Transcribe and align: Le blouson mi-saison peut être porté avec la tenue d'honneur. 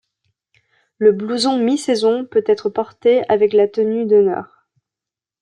Le 0.97 1.11
blouson 1.11 1.59
mi-saison 1.59 2.25
peut 2.25 2.43
être 2.47 2.69
porté 2.71 3.21
avec 3.29 3.53
la 3.53 3.67
tenue 3.67 4.07
d'honneur. 4.07 4.65